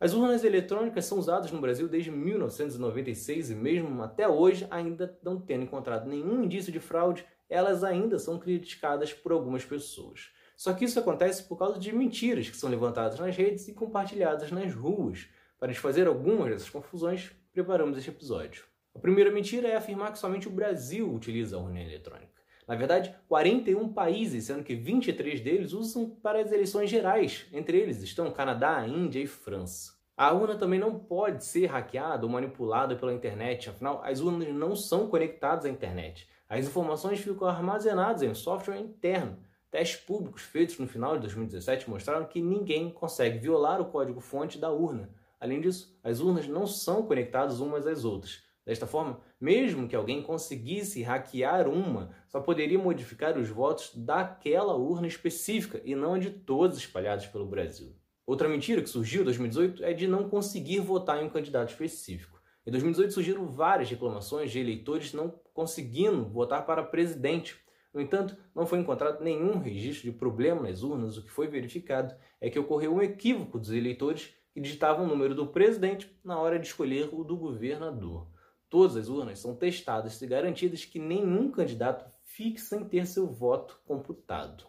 [0.00, 5.40] As urnas eletrônicas são usadas no Brasil desde 1996 e mesmo até hoje ainda não
[5.40, 10.30] tendo encontrado nenhum indício de fraude, elas ainda são criticadas por algumas pessoas.
[10.56, 14.52] Só que isso acontece por causa de mentiras que são levantadas nas redes e compartilhadas
[14.52, 15.26] nas ruas.
[15.58, 18.64] Para desfazer algumas dessas confusões, preparamos este episódio.
[18.94, 22.38] A primeira mentira é afirmar que somente o Brasil utiliza a urna eletrônica.
[22.68, 27.46] Na verdade, 41 países, sendo que 23 deles usam para as eleições gerais.
[27.50, 29.94] Entre eles estão Canadá, Índia e França.
[30.14, 34.76] A urna também não pode ser hackeada ou manipulada pela internet, afinal, as urnas não
[34.76, 36.28] são conectadas à internet.
[36.46, 39.38] As informações ficam armazenadas em um software interno.
[39.70, 44.70] Testes públicos feitos no final de 2017 mostraram que ninguém consegue violar o código-fonte da
[44.70, 45.08] urna.
[45.40, 48.42] Além disso, as urnas não são conectadas umas às outras.
[48.68, 55.06] Desta forma, mesmo que alguém conseguisse hackear uma, só poderia modificar os votos daquela urna
[55.06, 57.96] específica e não a de todos espalhados pelo Brasil.
[58.26, 62.38] Outra mentira que surgiu em 2018 é de não conseguir votar em um candidato específico.
[62.66, 67.56] Em 2018 surgiram várias reclamações de eleitores não conseguindo votar para presidente.
[67.94, 71.16] No entanto, não foi encontrado nenhum registro de problema nas urnas.
[71.16, 75.34] O que foi verificado é que ocorreu um equívoco dos eleitores que digitavam o número
[75.34, 78.28] do presidente na hora de escolher o do governador.
[78.68, 83.80] Todas as urnas são testadas e garantidas que nenhum candidato fique sem ter seu voto
[83.86, 84.64] computado.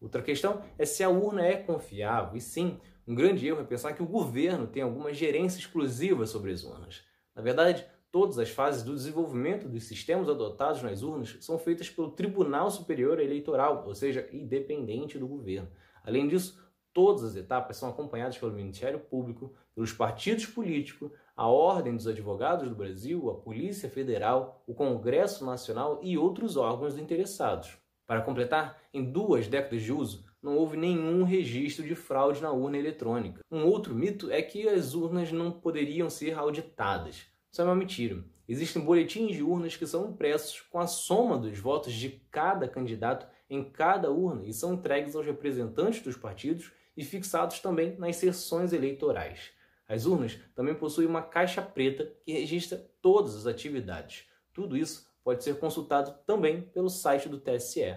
[0.00, 3.92] Outra questão é se a urna é confiável, e sim, um grande erro é pensar
[3.92, 7.04] que o governo tem alguma gerência exclusiva sobre as urnas.
[7.34, 12.12] Na verdade, todas as fases do desenvolvimento dos sistemas adotados nas urnas são feitas pelo
[12.12, 15.68] Tribunal Superior Eleitoral, ou seja, independente do governo.
[16.02, 16.63] Além disso,
[16.94, 22.68] todas as etapas são acompanhadas pelo Ministério Público, pelos partidos políticos, a Ordem dos Advogados
[22.68, 27.76] do Brasil, a Polícia Federal, o Congresso Nacional e outros órgãos interessados.
[28.06, 32.78] Para completar, em duas décadas de uso, não houve nenhum registro de fraude na urna
[32.78, 33.40] eletrônica.
[33.50, 37.26] Um outro mito é que as urnas não poderiam ser auditadas.
[37.50, 38.22] Isso é uma mentira.
[38.46, 43.26] Existem boletins de urnas que são impressos com a soma dos votos de cada candidato
[43.48, 48.72] em cada urna e são entregues aos representantes dos partidos e fixados também nas sessões
[48.72, 49.50] eleitorais.
[49.88, 54.26] As urnas também possuem uma caixa preta que registra todas as atividades.
[54.52, 57.96] Tudo isso pode ser consultado também pelo site do TSE.